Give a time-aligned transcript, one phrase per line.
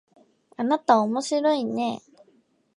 [0.57, 2.01] あなたおもしろいね